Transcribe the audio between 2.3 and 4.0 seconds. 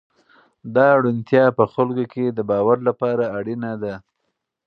د باور لپاره اړینه ده.